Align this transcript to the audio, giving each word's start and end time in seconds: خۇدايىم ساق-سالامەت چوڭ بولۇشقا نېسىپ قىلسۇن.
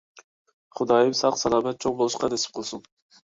خۇدايىم 0.77 1.11
ساق-سالامەت 1.19 1.85
چوڭ 1.85 1.95
بولۇشقا 2.01 2.31
نېسىپ 2.35 2.57
قىلسۇن. 2.57 2.83